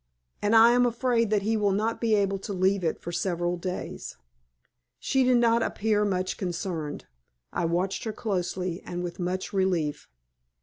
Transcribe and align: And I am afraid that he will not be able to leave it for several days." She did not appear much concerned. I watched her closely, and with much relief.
And 0.41 0.55
I 0.55 0.71
am 0.71 0.87
afraid 0.87 1.29
that 1.29 1.43
he 1.43 1.55
will 1.55 1.73
not 1.73 2.01
be 2.01 2.15
able 2.15 2.39
to 2.39 2.53
leave 2.53 2.83
it 2.83 2.99
for 2.99 3.11
several 3.11 3.55
days." 3.55 4.17
She 4.97 5.23
did 5.23 5.37
not 5.37 5.61
appear 5.61 6.03
much 6.05 6.37
concerned. 6.37 7.05
I 7.53 7.65
watched 7.65 8.05
her 8.05 8.11
closely, 8.11 8.81
and 8.83 9.03
with 9.03 9.19
much 9.19 9.53
relief. 9.53 10.09